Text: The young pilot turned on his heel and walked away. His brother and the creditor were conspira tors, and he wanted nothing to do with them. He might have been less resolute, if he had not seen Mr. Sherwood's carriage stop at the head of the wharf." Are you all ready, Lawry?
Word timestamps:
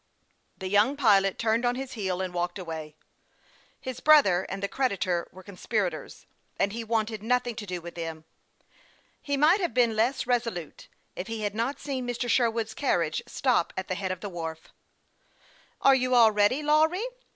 The 0.57 0.67
young 0.67 0.97
pilot 0.97 1.37
turned 1.37 1.63
on 1.63 1.75
his 1.75 1.91
heel 1.93 2.21
and 2.21 2.33
walked 2.33 2.57
away. 2.57 2.95
His 3.79 3.99
brother 3.99 4.47
and 4.49 4.63
the 4.63 4.67
creditor 4.67 5.27
were 5.31 5.43
conspira 5.43 5.91
tors, 5.91 6.25
and 6.57 6.73
he 6.73 6.83
wanted 6.83 7.21
nothing 7.21 7.53
to 7.57 7.67
do 7.67 7.81
with 7.81 7.93
them. 7.93 8.25
He 9.21 9.37
might 9.37 9.59
have 9.61 9.75
been 9.75 9.95
less 9.95 10.25
resolute, 10.25 10.87
if 11.15 11.27
he 11.27 11.41
had 11.41 11.53
not 11.53 11.79
seen 11.79 12.07
Mr. 12.07 12.27
Sherwood's 12.27 12.73
carriage 12.73 13.21
stop 13.27 13.73
at 13.77 13.89
the 13.89 13.93
head 13.93 14.11
of 14.11 14.21
the 14.21 14.29
wharf." 14.29 14.73
Are 15.83 15.93
you 15.93 16.15
all 16.15 16.31
ready, 16.31 16.63
Lawry? 16.63 17.05